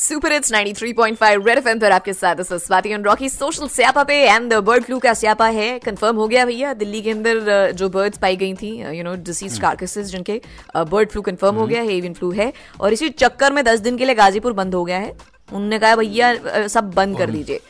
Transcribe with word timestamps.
Super 0.00 0.32
it's 0.32 0.52
93.5 0.52 1.46
red 1.46 1.58
FM 1.58 1.78
पर 1.78 1.92
आपके 1.92 2.12
साथ 2.12 2.36
स्वाति 2.42 2.90
एंड 2.90 3.06
रॉकी। 3.06 3.28
सोशल 3.28 3.68
स्यापा 3.68 4.02
पे 4.04 4.14
एंड 4.24 4.54
बर्ड 4.54 4.84
फ्लू 4.84 4.98
का 4.98 5.12
स्यापा 5.14 5.46
है। 5.48 5.78
कंफर्म 5.78 6.16
हो 6.16 6.28
गया 6.28 6.44
भैया 6.46 6.72
दिल्ली 6.74 7.00
के 7.02 7.10
अंदर 7.10 7.72
जो 7.72 7.88
बर्ड्स 7.88 8.18
पाई 8.18 8.36
गई 8.36 8.54
थी 8.54 8.70
यू 8.96 9.02
नो 9.04 9.14
डिसीज 9.24 9.58
कार्कसेस 9.58 10.06
जिनके 10.06 10.40
बर्ड 10.76 11.10
फ्लू 11.10 11.22
कंफर्म 11.22 11.56
हो 11.56 11.66
गया 11.66 11.82
है 11.82 11.96
एवियन 11.96 12.14
फ्लू 12.14 12.30
है। 12.30 12.52
और 12.80 12.92
इसी 12.92 13.08
चक्कर 13.08 13.52
में 13.52 13.64
दस 13.64 13.80
दिन 13.80 13.96
के 13.96 14.04
लिए 14.04 14.14
गाजीपुर 14.14 14.52
बंद 14.52 14.74
हो 14.74 14.84
गया 14.84 14.98
है। 14.98 15.10
उन्होंने 15.52 15.78
कहा 15.78 15.96
भैया 15.96 16.66
सब 16.68 16.90
बंद 16.92 17.18
कर 17.18 17.30
दीजिए। 17.30 17.60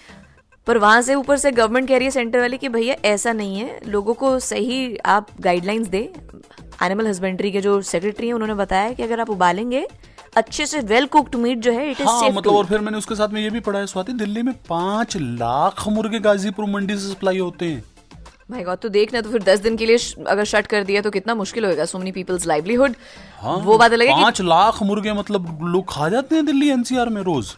पर 0.66 0.78
वहाँ 0.78 1.00
से 1.02 1.14
ऊपर 1.14 1.36
से 1.36 1.50
गवर्नमेंट 1.52 1.88
कह 1.88 1.96
रही 1.96 2.04
है 2.04 2.10
सेंटर 2.10 2.40
वाली 2.40 2.58
कि 2.58 2.68
भैया 2.68 2.96
ऐसा 3.04 3.32
नहीं 3.32 3.58
है। 3.58 3.80
लोगों 3.86 4.14
को 4.14 4.38
सही 4.40 4.96
आप 5.06 5.28
गाइडलाइंस 5.40 5.88
दे। 5.88 6.08
एनिमल 6.82 7.06
हस्बेंड्री 7.06 7.50
के 7.52 7.60
जो 7.60 7.80
सेक्रेटरी 7.84 8.26
हैं 8.26 8.34
उन्होंने 8.34 8.54
बताया 8.54 8.92
कि 8.92 9.02
अगर 9.02 9.20
आप 9.20 9.30
उबालेंगे 9.30 9.86
अच्छे 10.36 10.66
से 10.66 10.80
वेल 10.80 11.06
कुक्ड 11.06 11.34
मीट 11.36 11.58
जो 11.58 11.72
है 11.72 11.90
इट 11.90 12.00
इज़ 12.00 12.08
हाँ, 12.08 12.30
मतलब 12.30 12.52
और 12.54 12.66
फिर 12.66 12.80
मैंने 12.80 12.98
उसके 12.98 13.14
साथ 13.14 13.28
में 13.28 13.40
ये 13.42 13.50
भी 13.50 13.60
पढ़ा 13.60 13.78
है 13.78 13.86
स्वाति 13.86 14.12
दिल्ली 14.14 14.42
में 14.42 14.54
पाँच 14.68 15.16
लाख 15.16 15.86
मुर्गे 15.88 16.18
गाजीपुर 16.20 16.66
मंडी 16.70 16.96
से 16.96 17.08
सप्लाई 17.08 17.38
होते 17.38 17.66
हैं। 17.66 17.82
भाई 18.50 18.62
गॉड 18.64 18.78
तो 18.78 18.88
देखना 18.88 19.20
तो 19.20 19.30
फिर 19.30 19.42
दस 19.42 19.60
दिन 19.60 19.76
के 19.76 19.86
लिए 19.86 19.96
अगर 20.28 20.44
शट 20.44 20.66
कर 20.66 20.84
दिया 20.84 21.00
तो 21.02 21.10
कितना 21.10 21.34
मुश्किल 21.34 21.64
होगा 21.64 21.84
सो 21.84 21.98
मेनी 21.98 22.12
पीपल्स 22.12 22.46
लाइवलीहुड 22.46 22.94
वो 23.64 23.78
बात 23.78 23.92
अलग 23.92 24.08
है 24.08 24.22
पाँच 24.22 24.40
लाख 24.42 24.82
मुर्गे 24.82 25.12
मतलब 25.12 25.58
लोग 25.64 25.84
खा 25.88 26.08
जाते 26.08 26.34
हैं 26.34 26.46
दिल्ली 26.46 26.68
एनसीआर 26.70 27.08
में 27.08 27.20
रोज। 27.22 27.54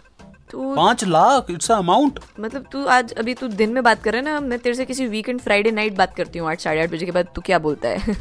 तो 0.53 0.75
पाँच 0.77 1.05
लाख 1.05 1.47
इट्स 1.51 1.71
अमाउंट 1.71 2.19
मतलब 2.41 2.65
तू 2.73 2.85
आज 2.95 3.13
अभी 3.19 3.35
तू 3.35 3.47
दिन 3.51 3.71
में 3.73 3.83
बात 3.83 4.03
कर 4.03 4.13
रहा 4.13 4.21
है 4.21 4.25
ना 4.25 4.41
मैं 4.41 4.59
तेरे 4.59 4.75
से 4.75 4.85
किसी 4.85 5.07
वीकेंड 5.07 5.41
फ्राइडे 5.41 5.71
नाइट 5.71 5.97
बात 5.97 6.15
करती 6.17 6.39
हूँ 6.39 6.49
आठ 6.51 6.61
साढ़े 6.61 6.83
आठ 6.83 6.91
बजे 6.91 7.07
के 7.07 7.13
बाद 7.13 7.29
तू 7.35 7.41
क्या 7.41 7.59
बोलता 7.59 7.89
है? 7.89 8.15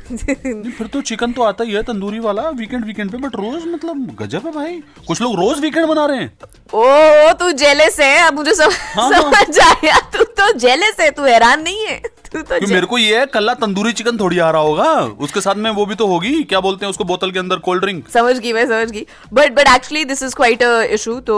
फिर 0.71 0.87
तो 0.87 1.01
चिकन 1.01 1.31
तो 1.31 1.43
आता 1.43 1.63
ही 1.63 1.73
है 1.73 1.81
तंदूरी 1.83 2.19
वाला 2.19 2.49
वीकेंड 2.59 2.85
वीकेंड 2.85 3.11
पे 3.11 3.17
बट 3.17 3.35
रोज 3.35 3.65
मतलब 3.67 4.15
गजब 4.21 4.45
है 4.45 4.51
भाई। 4.53 4.81
कुछ 5.07 5.21
लोग 5.21 5.35
रोज 5.35 5.59
वीकेंड 5.59 5.87
बना 5.87 6.05
रहे 6.05 6.17
हैं। 6.17 6.31
ओ 6.73 7.33
तू 7.39 7.51
जेलेस 7.53 7.99
है 7.99 8.17
अब 8.27 8.33
मुझे 8.33 8.53
सब, 8.53 8.71
हाँ, 8.95 9.09
हाँ। 9.11 9.21
समझ 9.21 9.59
आया 9.59 9.99
तू 10.13 10.23
तो 10.39 10.51
जेलेस 10.59 10.99
है 10.99 11.09
तू 11.11 11.23
हैरान 11.23 11.61
नहीं 11.61 11.85
है। 11.87 12.01
तो 12.33 12.67
मेरे 12.67 12.85
को 12.85 12.97
ये 12.97 13.19
है 13.19 13.25
कल्ला 13.27 13.53
तंदूरी 13.55 13.91
चिकन 13.93 14.17
थोड़ी 14.17 14.37
आ 14.39 14.49
रहा 14.51 14.61
होगा। 14.61 14.91
उसके 15.25 15.41
साथ 15.41 15.55
में 15.55 15.69
वो 15.71 15.85
भी 15.85 15.95
तो 15.95 16.07
होगी। 16.07 16.43
क्या 16.43 16.59
बोलते 16.59 16.85
हैं 16.85 16.89
उसको 16.89 17.03
बोतल 17.03 17.31
के 17.31 17.39
अंदर 17.39 17.57
कोल्ड 17.59 17.83
ड्रिंक 17.83 18.09
समझ 18.09 18.37
गई 18.37 18.53
मैं 18.53 18.65
समझ 18.67 18.91
गई। 18.91 19.05
But 19.33 19.53
but 19.53 19.67
actually 19.67 20.05
this 20.05 20.23
is 20.23 20.35
quite 20.35 20.61
issue 20.91 21.19
तो 21.21 21.37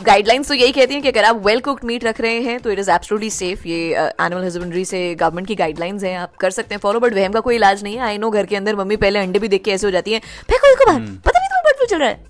गाइडलाइंस 0.00 0.48
तो 0.48 0.54
यही 0.54 0.72
कहती 0.72 0.94
हैं 0.94 1.02
कि 1.02 1.08
अगर 1.08 1.24
आप 1.24 1.42
वेल 1.46 1.60
कुक्ड 1.60 1.84
मीट 1.84 2.04
रख 2.04 2.20
रहे 2.20 2.40
हैं 2.40 2.58
तो 2.60 2.70
इट 2.70 2.78
इज़ 2.78 2.90
एब्सोल्युटली 2.90 3.30
सेफ़ 3.30 3.66
ये 3.68 3.94
एनिमल 3.96 4.44
हस्बेंड्री 4.44 4.84
से 4.84 5.14
गवर्नमेंट 5.14 5.48
की 5.48 5.54
गाइडलाइंस 5.54 6.04
हैं 6.04 6.16
आप 6.18 6.36
कर 6.40 6.50
सकते 6.50 6.74
हैं 6.74 6.80
फॉलो 6.80 7.00
बट 7.00 7.14
वहम 7.14 7.32
का 7.32 7.40
कोई 7.40 7.54
इलाज 7.56 7.82
नहीं 7.82 7.96
है। 7.96 8.02
आई 8.02 8.18
नो 8.18 8.30
घर 8.30 8.46
के 8.46 8.56
अंदर 8.56 8.76
मम्मी 8.76 8.96
पहले 8.96 9.18
अंडे 9.18 9.38
भी 9.38 9.48
देख 9.48 9.64
के 9.64 9.70
ऐसे 9.72 9.86
हो 9.86 9.90
जाती 9.90 10.12
है। 10.12 10.18
फेंको 10.18 10.72
इसको 10.72 10.86
बाहर 10.86 11.00
हम्म। 11.00 11.16
पता 11.16 11.38
नहीं 11.38 11.48
तुम्हें 11.48 11.62
बर्ड 11.64 11.76
फ्लू 11.76 11.86
चल 11.86 11.98
रहा 11.98 12.08
है। 12.08 12.24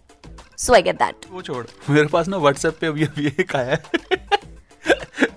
सो 0.59 0.75
आई 0.75 0.83
गेट 0.83 0.97
दैट 0.97 1.27
वो 1.33 1.43
छोड़। 1.43 1.65
मेरे 1.91 2.07
पास 2.09 2.29
ना 2.29 2.37
व्हाट्सएप 2.39 2.79
पे 2.81 2.87
अभी 2.87 3.05
अभी 3.05 3.27
एक 3.41 3.57
आया 3.57 3.71
है। 3.73 4.45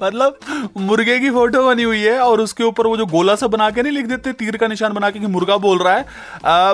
मतलब 0.04 0.40
मुर्गे 0.78 1.20
की 1.20 1.30
फ़ोटो 1.30 1.66
बनी 1.68 1.84
हुई 1.84 2.02
है 2.02 2.20
और 2.20 2.42
उसके 2.42 2.64
ऊपर 2.64 2.88
वो 2.88 2.98
जो 2.98 3.06
गोला 3.06 3.36
सा 3.36 3.48
बना 3.48 3.70
के 3.70 3.84
नहीं 3.84 3.94
लिख 3.94 4.06
देते 4.06 4.34
तीर 4.34 4.58
का 4.58 4.68
निशान 4.68 4.94
बना 4.94 5.10
के 5.10 5.20
कि 5.20 5.28
मुर्गा 5.28 5.58
बोल 5.58 5.80
रहा 5.80 5.96
है। 5.96 6.06
आ, 6.46 6.74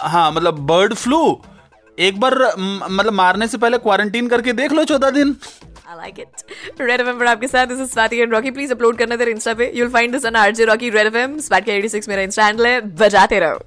हाँ 0.00 0.30
मतलब 0.32 0.58
बर्ड 0.66 0.94
फ्लू 0.94 1.40
एक 1.98 2.20
बार 2.20 2.34
मतलब 2.58 3.12
मारने 3.12 3.46
से 3.48 3.58
पहले 3.58 3.78
क्वारंटीन 3.78 4.28
करके 4.28 4.52
देख 4.52 4.72
लो 4.72 4.84
चौदह 4.84 5.10
दिन। 5.10 5.36
I 5.88 5.96
like 5.98 6.18
it. 6.18 6.42
Red 6.80 7.00
FM 7.00 7.18
पर 7.18 7.26
आपके 7.26 7.48
साथ 7.48 7.66
स्वाति 7.86 8.24
रॉकी 8.24 8.50
प्लीज़ 8.50 8.72
अपलोड 8.72 8.98
करना 8.98 9.16
तेरे 9.16 9.30
इंस्टा 9.30 9.54
पे. 9.54 9.72
You 9.74 9.84
will 9.84 9.92
find 9.92 10.12
this 10.12 10.26
on 10.26 10.36
RJ 10.36 10.64
Rocky 10.64 10.90
red 10.90 11.06
FM 11.06 11.38
स्पैट 11.38 11.64
के 11.64 11.72
86 11.72 12.08
मेरा 12.08 12.22
इंस्टा 12.22 12.44
है. 12.44 12.80
बजाते 12.96 13.38
रहो। 13.40 13.60